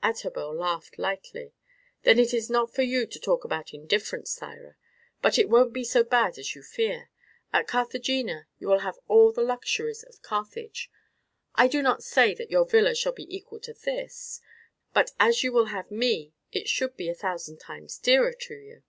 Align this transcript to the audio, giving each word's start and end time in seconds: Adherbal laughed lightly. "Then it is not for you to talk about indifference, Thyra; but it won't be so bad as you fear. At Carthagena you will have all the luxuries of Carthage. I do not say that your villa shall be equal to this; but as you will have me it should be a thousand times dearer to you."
Adherbal 0.00 0.54
laughed 0.54 0.96
lightly. 0.96 1.54
"Then 2.02 2.16
it 2.20 2.32
is 2.32 2.48
not 2.48 2.72
for 2.72 2.82
you 2.82 3.04
to 3.04 3.18
talk 3.18 3.42
about 3.44 3.74
indifference, 3.74 4.38
Thyra; 4.38 4.76
but 5.20 5.40
it 5.40 5.48
won't 5.48 5.72
be 5.72 5.82
so 5.82 6.04
bad 6.04 6.38
as 6.38 6.54
you 6.54 6.62
fear. 6.62 7.10
At 7.52 7.66
Carthagena 7.66 8.46
you 8.60 8.68
will 8.68 8.78
have 8.86 9.00
all 9.08 9.32
the 9.32 9.42
luxuries 9.42 10.04
of 10.04 10.22
Carthage. 10.22 10.88
I 11.56 11.66
do 11.66 11.82
not 11.82 12.04
say 12.04 12.32
that 12.32 12.48
your 12.48 12.64
villa 12.64 12.94
shall 12.94 13.10
be 13.10 13.26
equal 13.36 13.58
to 13.58 13.74
this; 13.74 14.40
but 14.94 15.10
as 15.18 15.42
you 15.42 15.50
will 15.50 15.66
have 15.66 15.90
me 15.90 16.32
it 16.52 16.68
should 16.68 16.96
be 16.96 17.08
a 17.08 17.14
thousand 17.16 17.58
times 17.58 17.98
dearer 17.98 18.34
to 18.34 18.54
you." 18.54 18.82